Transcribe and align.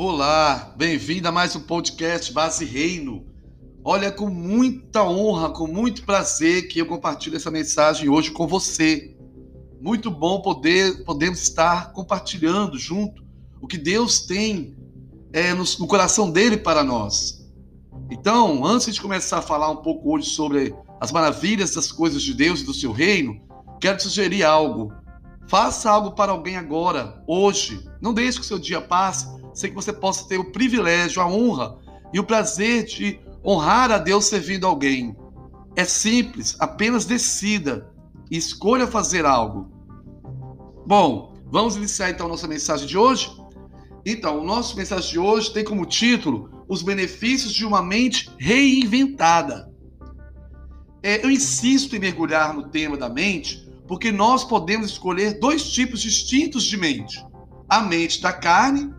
Olá, 0.00 0.72
bem-vindo 0.76 1.26
a 1.26 1.32
mais 1.32 1.56
um 1.56 1.60
podcast 1.60 2.32
Base 2.32 2.64
Reino. 2.64 3.26
Olha, 3.82 4.12
com 4.12 4.28
muita 4.30 5.02
honra, 5.02 5.50
com 5.50 5.66
muito 5.66 6.04
prazer 6.04 6.68
que 6.68 6.78
eu 6.78 6.86
compartilho 6.86 7.34
essa 7.34 7.50
mensagem 7.50 8.08
hoje 8.08 8.30
com 8.30 8.46
você. 8.46 9.16
Muito 9.80 10.08
bom 10.08 10.40
poder 10.40 11.02
podemos 11.02 11.42
estar 11.42 11.90
compartilhando 11.90 12.78
junto 12.78 13.24
o 13.60 13.66
que 13.66 13.76
Deus 13.76 14.20
tem 14.20 14.76
é, 15.32 15.52
no, 15.52 15.64
no 15.80 15.86
coração 15.88 16.30
dele 16.30 16.56
para 16.56 16.84
nós. 16.84 17.44
Então, 18.08 18.64
antes 18.64 18.94
de 18.94 19.00
começar 19.00 19.38
a 19.38 19.42
falar 19.42 19.68
um 19.68 19.82
pouco 19.82 20.14
hoje 20.14 20.30
sobre 20.30 20.76
as 21.00 21.10
maravilhas 21.10 21.74
das 21.74 21.90
coisas 21.90 22.22
de 22.22 22.34
Deus 22.34 22.60
e 22.60 22.64
do 22.64 22.72
seu 22.72 22.92
reino, 22.92 23.40
quero 23.80 23.96
te 23.96 24.04
sugerir 24.04 24.44
algo. 24.44 24.92
Faça 25.48 25.90
algo 25.90 26.12
para 26.12 26.32
alguém 26.32 26.56
agora, 26.56 27.22
hoje. 27.26 27.88
Não 28.02 28.12
deixe 28.12 28.38
que 28.38 28.44
o 28.44 28.46
seu 28.46 28.58
dia 28.58 28.82
passe 28.82 29.26
sem 29.54 29.70
que 29.70 29.76
você 29.76 29.92
possa 29.92 30.28
ter 30.28 30.38
o 30.38 30.52
privilégio, 30.52 31.22
a 31.22 31.26
honra 31.26 31.78
e 32.12 32.20
o 32.20 32.24
prazer 32.24 32.84
de 32.84 33.18
honrar 33.44 33.90
a 33.90 33.96
Deus 33.96 34.26
servindo 34.26 34.66
alguém. 34.66 35.16
É 35.74 35.84
simples, 35.84 36.54
apenas 36.60 37.06
decida 37.06 37.90
e 38.30 38.36
escolha 38.36 38.86
fazer 38.86 39.24
algo. 39.24 39.72
Bom, 40.86 41.34
vamos 41.50 41.76
iniciar 41.76 42.10
então 42.10 42.28
nossa 42.28 42.46
mensagem 42.46 42.86
de 42.86 42.98
hoje? 42.98 43.34
Então, 44.04 44.40
o 44.40 44.44
nosso 44.44 44.76
mensagem 44.76 45.10
de 45.10 45.18
hoje 45.18 45.52
tem 45.52 45.64
como 45.64 45.86
título 45.86 46.64
Os 46.68 46.82
benefícios 46.82 47.54
de 47.54 47.64
uma 47.64 47.82
mente 47.82 48.30
reinventada. 48.38 49.72
É, 51.02 51.24
eu 51.24 51.30
insisto 51.30 51.96
em 51.96 51.98
mergulhar 51.98 52.52
no 52.52 52.68
tema 52.68 52.98
da 52.98 53.08
mente 53.08 53.67
porque 53.88 54.12
nós 54.12 54.44
podemos 54.44 54.90
escolher 54.90 55.40
dois 55.40 55.72
tipos 55.72 56.00
distintos 56.00 56.62
de 56.62 56.76
mente: 56.76 57.24
a 57.68 57.80
mente 57.80 58.20
da 58.20 58.32
carne 58.32 58.94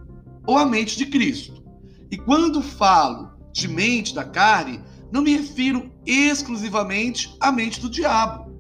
ou 0.45 0.57
a 0.57 0.65
mente 0.65 0.97
de 0.97 1.05
Cristo. 1.05 1.63
E 2.11 2.17
quando 2.17 2.61
falo 2.61 3.29
de 3.53 3.67
mente 3.67 4.15
da 4.15 4.23
carne, 4.23 4.81
não 5.11 5.21
me 5.21 5.37
refiro 5.37 5.91
exclusivamente 6.05 7.35
à 7.39 7.51
mente 7.51 7.79
do 7.79 7.89
diabo, 7.89 8.51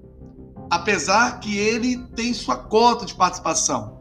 apesar 0.69 1.39
que 1.39 1.57
ele 1.57 1.97
tem 2.15 2.33
sua 2.33 2.57
cota 2.57 3.05
de 3.05 3.15
participação, 3.15 3.99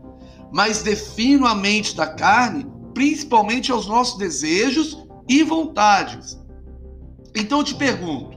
mas 0.53 0.83
defino 0.83 1.47
a 1.47 1.55
mente 1.55 1.97
da 1.97 2.07
carne 2.07 2.67
principalmente 2.99 3.71
aos 3.71 3.87
nossos 3.87 4.19
desejos 4.19 5.07
e 5.29 5.45
vontades. 5.45 6.39
Então 7.35 7.59
eu 7.59 7.65
te 7.65 7.75
pergunto, 7.75 8.37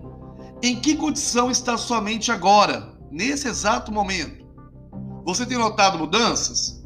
em 0.61 0.79
que 0.79 0.95
condição 0.95 1.49
está 1.49 1.77
sua 1.77 1.99
mente 1.99 2.31
agora, 2.31 2.90
nesse 3.11 3.47
exato 3.47 3.91
momento? 3.91 4.47
Você 5.25 5.45
tem 5.45 5.57
notado 5.57 5.99
mudanças? 5.99 6.83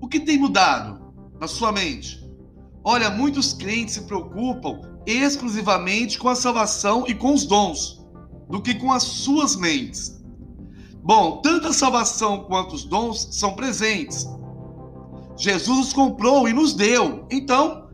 O 0.00 0.08
que 0.08 0.18
tem 0.18 0.38
mudado? 0.38 1.02
na 1.42 1.48
sua 1.48 1.72
mente. 1.72 2.24
Olha, 2.84 3.10
muitos 3.10 3.52
crentes 3.52 3.94
se 3.94 4.02
preocupam 4.02 4.80
exclusivamente 5.04 6.16
com 6.16 6.28
a 6.28 6.36
salvação 6.36 7.04
e 7.08 7.14
com 7.16 7.34
os 7.34 7.44
dons, 7.44 8.00
do 8.48 8.62
que 8.62 8.76
com 8.76 8.92
as 8.92 9.02
suas 9.02 9.56
mentes. 9.56 10.22
Bom, 11.02 11.40
tanto 11.42 11.66
a 11.66 11.72
salvação 11.72 12.44
quanto 12.44 12.76
os 12.76 12.84
dons 12.84 13.28
são 13.32 13.56
presentes. 13.56 14.24
Jesus 15.36 15.88
os 15.88 15.92
comprou 15.92 16.48
e 16.48 16.52
nos 16.52 16.74
deu. 16.74 17.26
Então, 17.28 17.90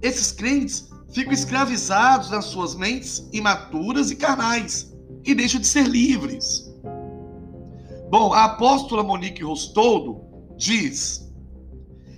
esses 0.00 0.30
crentes 0.30 0.88
ficam 1.12 1.32
escravizados 1.32 2.30
nas 2.30 2.44
suas 2.44 2.76
mentes 2.76 3.28
imaturas 3.32 4.12
e 4.12 4.16
carnais 4.16 4.94
e 5.24 5.34
deixam 5.34 5.60
de 5.60 5.66
ser 5.66 5.88
livres. 5.88 6.71
Bom, 8.12 8.34
a 8.34 8.44
apóstola 8.44 9.02
Monique 9.02 9.42
Rostoldo 9.42 10.20
diz: 10.58 11.32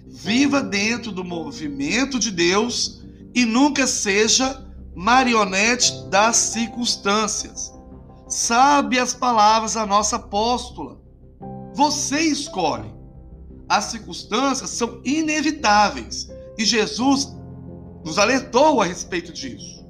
viva 0.08 0.60
dentro 0.60 1.12
do 1.12 1.22
movimento 1.22 2.18
de 2.18 2.32
Deus 2.32 3.00
e 3.32 3.44
nunca 3.44 3.86
seja 3.86 4.68
marionete 4.92 5.92
das 6.08 6.34
circunstâncias. 6.34 7.72
Sabe 8.28 8.98
as 8.98 9.14
palavras 9.14 9.74
da 9.74 9.86
nossa 9.86 10.16
apóstola. 10.16 11.00
Você 11.76 12.22
escolhe. 12.22 12.92
As 13.68 13.84
circunstâncias 13.84 14.70
são 14.70 15.00
inevitáveis 15.04 16.28
e 16.58 16.64
Jesus 16.64 17.32
nos 18.04 18.18
alertou 18.18 18.82
a 18.82 18.84
respeito 18.84 19.32
disso. 19.32 19.86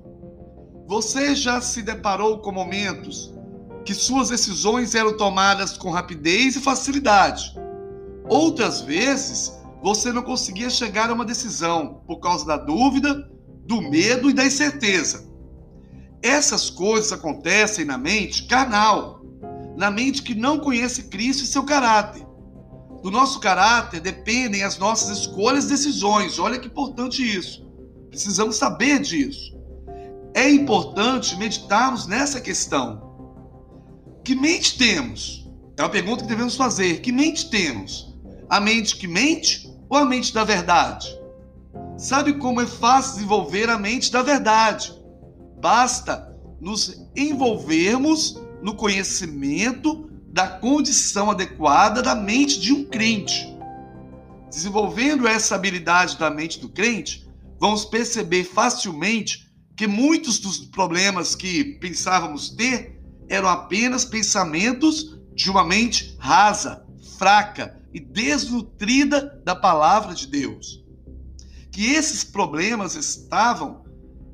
Você 0.87 1.35
já 1.35 1.63
se 1.63 1.81
deparou 1.81 2.41
com 2.41 2.53
momentos 2.53 3.34
que 3.85 3.95
suas 3.95 4.31
decisões 4.31 4.95
eram 4.95 5.17
tomadas 5.17 5.77
com 5.77 5.91
rapidez 5.91 6.57
e 6.57 6.61
facilidade. 6.61 7.55
Outras 8.29 8.81
vezes, 8.81 9.53
você 9.83 10.13
não 10.13 10.23
conseguia 10.23 10.71
chegar 10.71 11.11
a 11.11 11.13
uma 11.13 11.25
decisão 11.25 12.03
por 12.07 12.19
causa 12.19 12.47
da 12.47 12.57
dúvida, 12.57 13.31
do 13.67 13.83
medo 13.83 14.31
e 14.31 14.33
da 14.33 14.45
incerteza. 14.45 15.29
Essas 16.23 16.71
coisas 16.71 17.13
acontecem 17.13 17.85
na 17.85 17.99
mente 17.99 18.47
carnal, 18.47 19.21
na 19.77 19.91
mente 19.91 20.23
que 20.23 20.35
não 20.35 20.59
conhece 20.59 21.05
Cristo 21.05 21.45
e 21.45 21.47
seu 21.47 21.65
caráter. 21.65 22.27
Do 23.03 23.11
nosso 23.11 23.39
caráter 23.41 24.01
dependem 24.01 24.63
as 24.63 24.79
nossas 24.79 25.19
escolhas 25.19 25.67
e 25.67 25.69
decisões. 25.69 26.39
Olha 26.39 26.59
que 26.59 26.69
importante 26.69 27.23
isso. 27.23 27.63
Precisamos 28.09 28.57
saber 28.57 29.01
disso. 29.01 29.55
É 30.33 30.49
importante 30.51 31.37
meditarmos 31.37 32.07
nessa 32.07 32.41
questão. 32.41 33.04
Que 34.25 34.35
mente 34.35 34.79
temos? 34.79 35.47
É 35.77 35.83
uma 35.83 35.91
pergunta 35.91 36.23
que 36.23 36.29
devemos 36.31 36.57
fazer. 36.57 37.03
Que 37.03 37.13
mente 37.13 37.51
temos? 37.51 38.17
A 38.49 38.59
mente 38.59 38.97
que 38.97 39.07
mente 39.07 39.71
ou 39.87 39.99
a 39.99 40.05
mente 40.07 40.33
da 40.33 40.45
verdade? 40.45 41.07
Sabe 41.99 42.33
como 42.33 42.63
é 42.63 42.67
fácil 42.67 43.17
desenvolver 43.17 43.69
a 43.69 43.79
mente 43.79 44.11
da 44.11 44.23
verdade? 44.23 44.95
Basta 45.61 46.35
nos 46.59 47.07
envolvermos 47.15 48.41
no 48.63 48.75
conhecimento 48.75 50.11
da 50.29 50.49
condição 50.49 51.31
adequada 51.31 52.03
da 52.03 52.15
mente 52.15 52.59
de 52.59 52.73
um 52.73 52.85
crente. 52.85 53.55
Desenvolvendo 54.49 55.29
essa 55.29 55.55
habilidade 55.55 56.17
da 56.17 56.31
mente 56.31 56.59
do 56.59 56.71
crente, 56.71 57.29
vamos 57.61 57.85
perceber 57.85 58.45
facilmente 58.45 59.53
que 59.77 59.87
muitos 59.87 60.39
dos 60.39 60.59
problemas 60.59 61.35
que 61.35 61.79
pensávamos 61.79 62.49
ter 62.49 63.04
eram 63.29 63.49
apenas 63.49 64.05
pensamentos 64.05 65.19
de 65.35 65.51
uma 65.51 65.65
mente 65.65 66.17
rasa, 66.19 66.85
fraca, 67.19 67.81
e 67.93 68.01
desnutrida 68.01 69.41
da 69.45 69.55
palavra 69.55 70.15
de 70.15 70.27
Deus. 70.27 70.85
Que 71.71 71.93
esses 71.95 72.25
problemas 72.25 72.97
estavam 72.97 73.85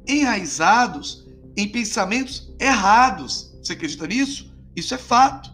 enraizados 0.07 1.27
em 1.57 1.69
pensamentos 1.69 2.51
errados. 2.59 3.55
Você 3.63 3.75
acredita 3.75 4.07
nisso? 4.07 4.51
Isso 4.75 4.95
é 4.95 4.99
fato. 4.99 5.53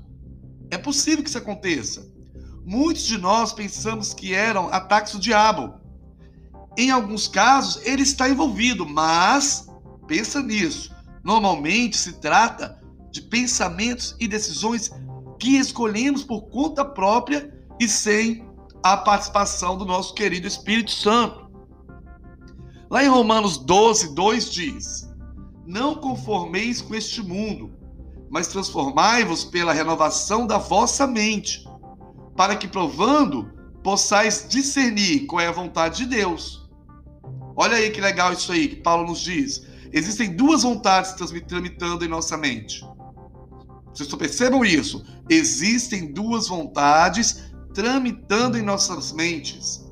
É 0.70 0.78
possível 0.78 1.22
que 1.22 1.28
isso 1.28 1.38
aconteça. 1.38 2.08
Muitos 2.64 3.04
de 3.04 3.18
nós 3.18 3.52
pensamos 3.52 4.14
que 4.14 4.34
eram 4.34 4.68
ataques 4.72 5.12
do 5.12 5.18
diabo. 5.18 5.74
Em 6.76 6.90
alguns 6.90 7.26
casos, 7.26 7.84
ele 7.84 8.02
está 8.02 8.28
envolvido, 8.28 8.86
mas 8.86 9.66
pensa 10.06 10.42
nisso. 10.42 10.94
Normalmente 11.24 11.96
se 11.96 12.14
trata 12.14 12.80
de 13.16 13.22
pensamentos 13.22 14.14
e 14.20 14.28
decisões 14.28 14.90
que 15.38 15.56
escolhemos 15.56 16.22
por 16.22 16.42
conta 16.50 16.84
própria 16.84 17.52
e 17.80 17.88
sem 17.88 18.46
a 18.82 18.96
participação 18.96 19.76
do 19.76 19.84
nosso 19.84 20.14
querido 20.14 20.46
Espírito 20.46 20.90
Santo. 20.90 21.46
Lá 22.90 23.02
em 23.02 23.08
Romanos 23.08 23.56
12, 23.56 24.14
2 24.14 24.52
diz: 24.52 25.10
Não 25.66 25.94
conformeis 25.94 26.82
com 26.82 26.94
este 26.94 27.22
mundo, 27.22 27.72
mas 28.30 28.48
transformai-vos 28.48 29.44
pela 29.44 29.72
renovação 29.72 30.46
da 30.46 30.58
vossa 30.58 31.06
mente, 31.06 31.66
para 32.36 32.54
que 32.54 32.68
provando 32.68 33.50
possais 33.82 34.46
discernir 34.48 35.26
qual 35.26 35.40
é 35.40 35.46
a 35.46 35.52
vontade 35.52 36.04
de 36.04 36.06
Deus. 36.06 36.68
Olha 37.56 37.76
aí 37.76 37.90
que 37.90 38.00
legal 38.00 38.32
isso 38.32 38.52
aí 38.52 38.68
que 38.68 38.76
Paulo 38.76 39.06
nos 39.06 39.20
diz. 39.20 39.66
Existem 39.92 40.36
duas 40.36 40.62
vontades 40.62 41.14
tramitando 41.48 42.04
em 42.04 42.08
nossa 42.08 42.36
mente. 42.36 42.84
Vocês 43.96 44.14
percebam 44.14 44.62
isso? 44.62 45.02
Existem 45.30 46.12
duas 46.12 46.48
vontades 46.48 47.50
tramitando 47.72 48.58
em 48.58 48.62
nossas 48.62 49.10
mentes. 49.10 49.86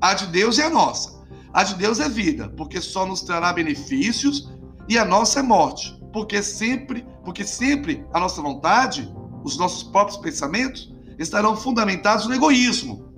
A 0.00 0.12
de 0.12 0.26
Deus 0.26 0.58
é 0.58 0.64
a 0.64 0.70
nossa. 0.70 1.24
A 1.52 1.62
de 1.62 1.76
Deus 1.76 2.00
é 2.00 2.08
vida, 2.08 2.48
porque 2.56 2.80
só 2.80 3.06
nos 3.06 3.22
trará 3.22 3.52
benefícios, 3.52 4.52
e 4.88 4.98
a 4.98 5.04
nossa 5.04 5.38
é 5.38 5.42
morte, 5.42 5.96
porque 6.12 6.42
sempre, 6.42 7.06
porque 7.24 7.44
sempre 7.44 8.04
a 8.12 8.18
nossa 8.18 8.42
vontade, 8.42 9.08
os 9.44 9.56
nossos 9.56 9.84
próprios 9.84 10.18
pensamentos 10.18 10.92
estarão 11.16 11.56
fundamentados 11.56 12.26
no 12.26 12.34
egoísmo. 12.34 13.08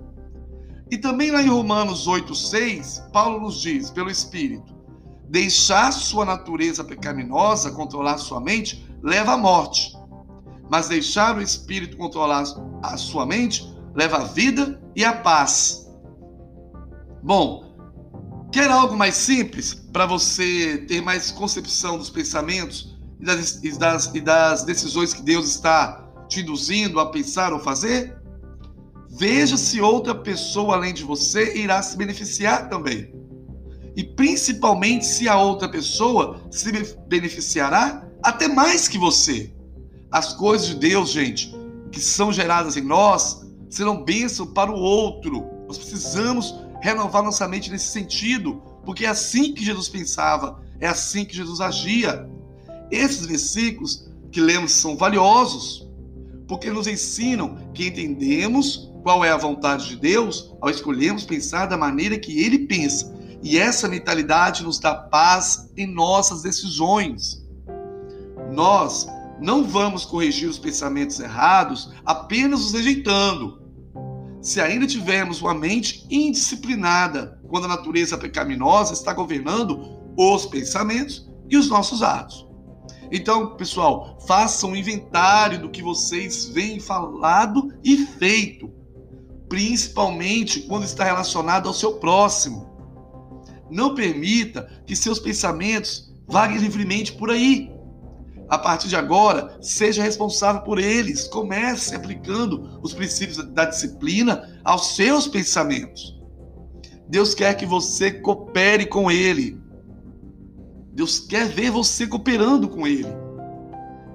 E 0.91 0.99
também 0.99 1.31
lá 1.31 1.41
em 1.41 1.47
Romanos 1.47 2.07
8:6, 2.07 3.11
Paulo 3.11 3.39
nos 3.39 3.59
diz, 3.59 3.89
pelo 3.89 4.11
espírito, 4.11 4.71
deixar 5.27 5.91
sua 5.91 6.25
natureza 6.25 6.83
pecaminosa 6.83 7.71
controlar 7.71 8.19
sua 8.19 8.39
mente 8.39 8.85
leva 9.01 9.33
à 9.33 9.37
morte. 9.37 9.99
Mas 10.71 10.87
deixar 10.87 11.37
o 11.37 11.41
espírito 11.41 11.97
controlar 11.97 12.43
a 12.81 12.95
sua 12.95 13.25
mente 13.25 13.69
leva 13.93 14.17
a 14.17 14.23
vida 14.23 14.81
e 14.95 15.03
a 15.03 15.13
paz. 15.13 15.91
Bom, 17.21 17.71
Quer 18.51 18.69
algo 18.69 18.97
mais 18.97 19.15
simples 19.15 19.73
para 19.73 20.05
você 20.05 20.83
ter 20.85 21.01
mais 21.01 21.31
concepção 21.31 21.97
dos 21.97 22.09
pensamentos 22.09 22.99
e 23.19 23.25
das, 23.25 23.63
e, 23.63 23.77
das, 23.77 24.11
e 24.13 24.19
das 24.19 24.63
decisões 24.63 25.13
que 25.13 25.21
Deus 25.21 25.47
está 25.47 26.05
te 26.27 26.41
induzindo 26.41 26.99
a 26.99 27.09
pensar 27.09 27.53
ou 27.53 27.59
fazer? 27.59 28.13
Veja 29.09 29.55
se 29.55 29.79
outra 29.79 30.13
pessoa 30.13 30.75
além 30.75 30.93
de 30.93 31.03
você 31.03 31.57
irá 31.57 31.81
se 31.81 31.95
beneficiar 31.95 32.67
também. 32.67 33.13
E 33.95 34.03
principalmente 34.03 35.05
se 35.05 35.29
a 35.29 35.37
outra 35.37 35.69
pessoa 35.69 36.41
se 36.51 36.71
beneficiará 37.07 38.05
até 38.21 38.49
mais 38.49 38.89
que 38.89 38.97
você. 38.97 39.53
As 40.11 40.33
coisas 40.33 40.67
de 40.67 40.75
Deus, 40.75 41.09
gente, 41.09 41.55
que 41.91 42.01
são 42.01 42.33
geradas 42.33 42.75
em 42.75 42.81
nós, 42.81 43.45
serão 43.69 44.03
bênção 44.03 44.45
para 44.45 44.69
o 44.69 44.75
outro. 44.75 45.47
Nós 45.67 45.77
precisamos 45.77 46.53
renovar 46.81 47.23
nossa 47.23 47.47
mente 47.47 47.71
nesse 47.71 47.87
sentido, 47.87 48.61
porque 48.85 49.05
é 49.05 49.09
assim 49.09 49.53
que 49.53 49.63
Jesus 49.63 49.87
pensava, 49.87 50.61
é 50.79 50.87
assim 50.87 51.23
que 51.23 51.35
Jesus 51.35 51.61
agia. 51.61 52.29
Esses 52.91 53.25
versículos 53.25 54.09
que 54.31 54.41
lemos 54.41 54.73
são 54.73 54.97
valiosos, 54.97 55.87
porque 56.47 56.69
nos 56.69 56.87
ensinam 56.87 57.57
que 57.73 57.87
entendemos 57.87 58.91
qual 59.03 59.23
é 59.23 59.31
a 59.31 59.37
vontade 59.37 59.87
de 59.87 59.95
Deus 59.95 60.53
ao 60.59 60.69
escolhermos 60.69 61.23
pensar 61.23 61.67
da 61.67 61.77
maneira 61.77 62.19
que 62.19 62.41
ele 62.41 62.59
pensa. 62.67 63.15
E 63.41 63.57
essa 63.57 63.87
mentalidade 63.87 64.63
nos 64.63 64.77
dá 64.77 64.93
paz 64.93 65.69
em 65.77 65.87
nossas 65.87 66.41
decisões. 66.41 67.41
Nós 68.51 69.07
não 69.41 69.63
vamos 69.63 70.05
corrigir 70.05 70.47
os 70.47 70.59
pensamentos 70.59 71.19
errados 71.19 71.91
apenas 72.05 72.61
os 72.63 72.73
rejeitando 72.73 73.61
se 74.41 74.59
ainda 74.59 74.87
tivermos 74.87 75.41
uma 75.41 75.53
mente 75.53 76.05
indisciplinada, 76.09 77.39
quando 77.47 77.65
a 77.65 77.69
natureza 77.69 78.17
pecaminosa 78.17 78.93
está 78.93 79.13
governando 79.13 79.99
os 80.17 80.45
pensamentos 80.47 81.29
e 81.49 81.57
os 81.57 81.69
nossos 81.69 82.01
atos. 82.01 82.47
Então, 83.11 83.55
pessoal, 83.55 84.17
façam 84.25 84.71
um 84.71 84.75
inventário 84.75 85.59
do 85.59 85.69
que 85.69 85.83
vocês 85.83 86.45
vêm 86.45 86.79
falado 86.79 87.71
e 87.83 87.97
feito, 87.97 88.71
principalmente 89.47 90.61
quando 90.61 90.85
está 90.85 91.03
relacionado 91.03 91.67
ao 91.67 91.73
seu 91.73 91.95
próximo. 91.95 92.69
Não 93.69 93.93
permita 93.93 94.81
que 94.87 94.95
seus 94.95 95.19
pensamentos 95.19 96.11
vaguem 96.27 96.57
livremente 96.57 97.11
por 97.11 97.29
aí. 97.29 97.69
A 98.51 98.57
partir 98.57 98.89
de 98.89 98.97
agora, 98.97 99.57
seja 99.61 100.03
responsável 100.03 100.61
por 100.63 100.77
eles. 100.77 101.25
Comece 101.25 101.95
aplicando 101.95 102.81
os 102.83 102.93
princípios 102.93 103.37
da 103.37 103.63
disciplina 103.63 104.59
aos 104.61 104.93
seus 104.97 105.25
pensamentos. 105.25 106.19
Deus 107.07 107.33
quer 107.33 107.55
que 107.55 107.65
você 107.65 108.11
coopere 108.11 108.85
com 108.87 109.09
Ele. 109.09 109.57
Deus 110.91 111.17
quer 111.17 111.47
ver 111.47 111.71
você 111.71 112.05
cooperando 112.05 112.67
com 112.67 112.85
Ele. 112.85 113.07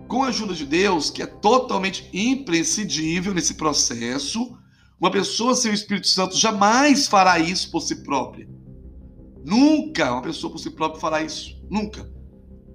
Com 0.07 0.23
a 0.23 0.29
ajuda 0.29 0.53
de 0.53 0.67
Deus, 0.67 1.09
que 1.09 1.23
é 1.23 1.27
totalmente 1.27 2.07
imprescindível 2.13 3.33
nesse 3.33 3.55
processo, 3.55 4.55
uma 5.01 5.11
pessoa 5.11 5.55
sem 5.55 5.71
o 5.71 5.75
Espírito 5.75 6.09
Santo 6.09 6.37
jamais 6.37 7.07
fará 7.07 7.39
isso 7.39 7.71
por 7.71 7.81
si 7.81 8.03
própria. 8.03 8.47
Nunca 9.47 10.13
uma 10.13 10.21
pessoa 10.21 10.53
por 10.53 10.59
si 10.59 10.69
própria 10.69 11.01
fará 11.01 11.23
isso. 11.23 11.59
Nunca. 11.71 12.07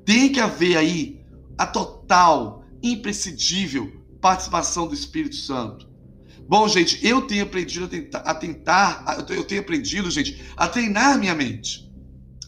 Tem 0.03 0.31
que 0.31 0.39
haver 0.39 0.75
aí 0.75 1.20
a 1.57 1.65
total, 1.65 2.63
imprescindível 2.81 4.01
participação 4.21 4.87
do 4.87 4.93
Espírito 4.93 5.35
Santo. 5.35 5.89
Bom, 6.47 6.67
gente, 6.67 7.05
eu 7.05 7.21
tenho 7.21 7.43
aprendido 7.43 7.85
a 7.85 7.87
tentar, 7.87 8.19
a 8.19 8.35
tentar, 8.35 9.25
eu 9.29 9.43
tenho 9.43 9.61
aprendido, 9.61 10.11
gente, 10.11 10.43
a 10.55 10.67
treinar 10.67 11.17
minha 11.17 11.33
mente. 11.33 11.89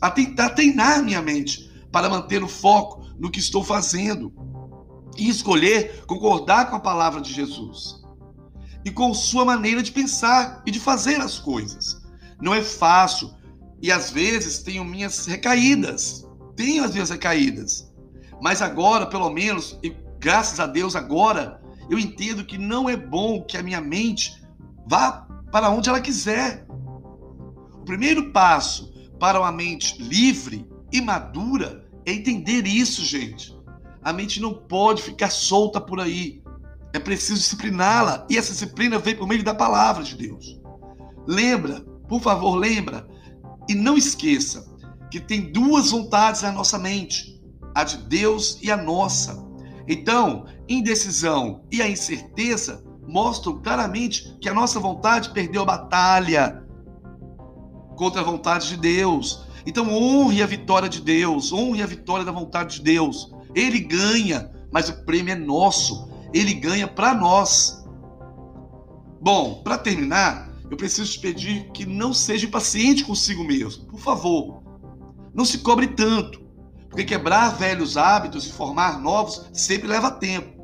A 0.02 0.12
tentar 0.12 0.50
treinar 0.50 1.04
minha 1.04 1.22
mente 1.22 1.72
para 1.92 2.10
manter 2.10 2.44
o 2.44 2.48
foco 2.48 3.06
no 3.18 3.32
que 3.32 3.40
estou 3.40 3.64
fazendo 3.64 4.34
e 5.18 5.30
escolher 5.30 6.04
concordar 6.06 6.70
com 6.70 6.76
a 6.76 6.80
palavra 6.80 7.22
de 7.22 7.34
Jesus 7.34 8.02
e 8.84 8.92
com 8.92 9.14
sua 9.14 9.46
maneira 9.46 9.82
de 9.82 9.92
pensar 9.92 10.62
e 10.66 10.72
de 10.72 10.80
fazer 10.80 11.22
as 11.22 11.40
coisas. 11.40 12.02
Não 12.42 12.54
é 12.54 12.62
fácil 12.62 13.34
e 13.82 13.92
às 13.92 14.12
vezes 14.12 14.60
tenho 14.60 14.84
minhas 14.84 15.26
recaídas. 15.26 16.28
Tenho 16.56 16.84
as 16.84 16.92
minhas 16.92 17.10
recaídas. 17.10 17.93
Mas 18.44 18.62
agora, 18.62 19.06
pelo 19.06 19.30
menos, 19.30 19.80
e 19.82 19.96
graças 20.20 20.60
a 20.60 20.68
Deus, 20.68 20.98
agora, 20.98 21.62
eu 21.90 21.98
entendo 21.98 22.44
que 22.44 22.58
não 22.58 22.90
é 22.90 22.98
bom 22.98 23.42
que 23.42 23.56
a 23.56 23.64
minha 23.64 23.80
mente 23.80 24.44
vá 24.86 25.26
para 25.50 25.70
onde 25.70 25.88
ela 25.88 26.02
quiser. 26.02 26.68
O 26.68 27.86
primeiro 27.86 28.34
passo 28.34 28.94
para 29.18 29.40
uma 29.40 29.52
mente 29.52 30.04
livre 30.04 30.70
e 30.92 31.00
madura 31.00 31.90
é 32.06 32.12
entender 32.12 32.68
isso, 32.68 33.06
gente. 33.06 33.58
A 34.04 34.12
mente 34.12 34.42
não 34.42 34.54
pode 34.54 35.02
ficar 35.02 35.30
solta 35.30 35.80
por 35.80 36.02
aí. 36.02 36.44
É 36.92 37.00
preciso 37.00 37.40
discipliná-la. 37.40 38.28
E 38.30 38.38
essa 38.38 38.52
disciplina 38.52 39.00
vem 39.00 39.16
por 39.16 39.26
meio 39.26 39.42
da 39.42 39.56
palavra 39.56 40.04
de 40.04 40.18
Deus. 40.18 40.60
Lembra, 41.26 41.80
por 42.10 42.20
favor, 42.20 42.56
lembra. 42.56 43.08
E 43.70 43.74
não 43.74 43.96
esqueça 43.96 44.70
que 45.10 45.22
tem 45.22 45.50
duas 45.50 45.92
vontades 45.92 46.42
na 46.42 46.52
nossa 46.52 46.78
mente 46.78 47.33
a 47.74 47.84
de 47.84 47.98
Deus 47.98 48.60
e 48.62 48.72
a 48.72 48.78
nossa. 48.78 49.46
Então, 49.88 50.46
indecisão 50.68 51.64
e 51.72 51.82
a 51.82 51.90
incerteza 51.90 52.84
mostram 53.08 53.62
claramente 53.62 54.38
que 54.40 54.48
a 54.48 54.54
nossa 54.54 54.80
vontade 54.80 55.32
perdeu 55.32 55.62
a 55.64 55.66
batalha 55.66 56.64
contra 57.96 58.22
a 58.22 58.24
vontade 58.24 58.70
de 58.70 58.78
Deus. 58.78 59.46
Então, 59.66 59.90
honre 59.94 60.42
a 60.42 60.48
vitória 60.48 60.90
de 60.90 61.02
Deus, 61.02 61.52
honre 61.52 61.82
a 61.82 61.86
vitória 61.86 62.26
da 62.26 62.32
vontade 62.32 62.78
de 62.78 62.84
Deus. 62.84 63.32
Ele 63.54 63.80
ganha, 63.80 64.52
mas 64.72 64.90
o 64.90 65.06
prêmio 65.06 65.34
é 65.34 65.36
nosso. 65.36 66.10
Ele 66.34 66.54
ganha 66.54 66.88
para 66.88 67.14
nós. 67.14 67.86
Bom, 69.22 69.62
para 69.64 69.78
terminar, 69.78 70.52
eu 70.70 70.76
preciso 70.76 71.12
te 71.12 71.20
pedir 71.20 71.72
que 71.72 71.86
não 71.86 72.14
seja 72.14 72.46
impaciente 72.46 73.06
consigo 73.06 73.44
mesmo. 73.44 73.86
Por 73.86 74.00
favor, 74.00 74.64
não 75.34 75.46
se 75.46 75.60
cobre 75.60 75.88
tanto. 75.88 76.43
Porque 76.94 77.06
quebrar 77.06 77.58
velhos 77.58 77.98
hábitos 77.98 78.46
e 78.46 78.54
formar 78.54 79.00
novos 79.00 79.50
sempre 79.52 79.88
leva 79.88 80.12
tempo. 80.12 80.64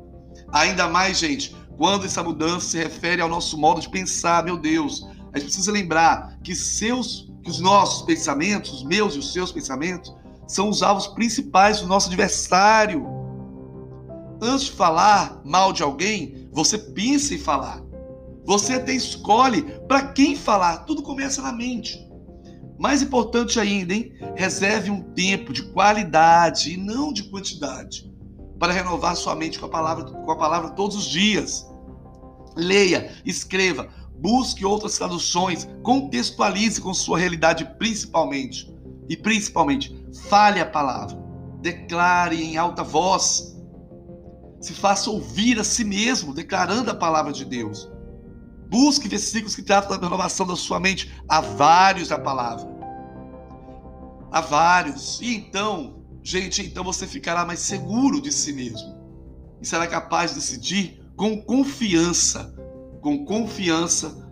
Ainda 0.52 0.86
mais, 0.88 1.18
gente, 1.18 1.56
quando 1.76 2.06
essa 2.06 2.22
mudança 2.22 2.68
se 2.68 2.78
refere 2.78 3.20
ao 3.20 3.28
nosso 3.28 3.58
modo 3.58 3.80
de 3.80 3.90
pensar, 3.90 4.44
meu 4.44 4.56
Deus. 4.56 5.04
A 5.32 5.38
gente 5.38 5.48
precisa 5.48 5.72
lembrar 5.72 6.38
que 6.44 6.54
seus, 6.54 7.28
que 7.42 7.50
os 7.50 7.58
nossos 7.58 8.02
pensamentos, 8.02 8.72
os 8.72 8.84
meus 8.84 9.16
e 9.16 9.18
os 9.18 9.32
seus 9.32 9.50
pensamentos, 9.50 10.14
são 10.46 10.68
os 10.68 10.84
alvos 10.84 11.08
principais 11.08 11.80
do 11.80 11.88
nosso 11.88 12.06
adversário. 12.06 13.04
Antes 14.40 14.66
de 14.66 14.72
falar 14.72 15.40
mal 15.44 15.72
de 15.72 15.82
alguém, 15.82 16.48
você 16.52 16.78
pensa 16.78 17.34
em 17.34 17.38
falar. 17.38 17.82
Você 18.46 18.74
até 18.74 18.92
escolhe 18.92 19.62
para 19.88 20.12
quem 20.12 20.36
falar. 20.36 20.84
Tudo 20.84 21.02
começa 21.02 21.42
na 21.42 21.52
mente. 21.52 22.08
Mais 22.80 23.02
importante 23.02 23.60
ainda, 23.60 23.92
hein? 23.92 24.14
Reserve 24.34 24.90
um 24.90 25.02
tempo 25.12 25.52
de 25.52 25.64
qualidade 25.64 26.72
e 26.72 26.78
não 26.78 27.12
de 27.12 27.24
quantidade 27.24 28.10
para 28.58 28.72
renovar 28.72 29.14
sua 29.16 29.34
mente 29.34 29.58
com 29.58 29.66
a 29.66 29.68
palavra, 29.68 30.04
com 30.04 30.30
a 30.30 30.36
palavra 30.36 30.70
todos 30.70 30.96
os 30.96 31.04
dias. 31.04 31.68
Leia, 32.56 33.12
escreva, 33.22 33.86
busque 34.18 34.64
outras 34.64 34.96
traduções, 34.96 35.68
contextualize 35.82 36.80
com 36.80 36.94
sua 36.94 37.18
realidade 37.18 37.66
principalmente. 37.78 38.74
E 39.10 39.16
principalmente, 39.16 39.94
fale 40.30 40.58
a 40.58 40.64
palavra. 40.64 41.18
Declare 41.60 42.42
em 42.42 42.56
alta 42.56 42.82
voz. 42.82 43.60
Se 44.58 44.72
faça 44.72 45.10
ouvir 45.10 45.60
a 45.60 45.64
si 45.64 45.84
mesmo, 45.84 46.32
declarando 46.32 46.90
a 46.90 46.94
palavra 46.94 47.30
de 47.30 47.44
Deus. 47.44 47.90
Busque 48.70 49.08
versículos 49.08 49.56
que 49.56 49.62
tratam 49.62 49.98
da 49.98 50.06
renovação 50.06 50.46
da 50.46 50.54
sua 50.54 50.78
mente. 50.78 51.12
Há 51.28 51.40
vários 51.40 52.08
da 52.08 52.18
palavra. 52.18 52.68
Há 54.30 54.40
vários. 54.40 55.20
E 55.20 55.34
então, 55.34 56.04
gente, 56.22 56.62
então 56.62 56.84
você 56.84 57.06
ficará 57.06 57.44
mais 57.44 57.58
seguro 57.58 58.22
de 58.22 58.30
si 58.30 58.52
mesmo. 58.52 58.96
E 59.60 59.66
será 59.66 59.86
capaz 59.88 60.30
de 60.30 60.36
decidir 60.36 61.02
com 61.16 61.42
confiança, 61.42 62.54
com 63.02 63.24
confiança 63.24 64.29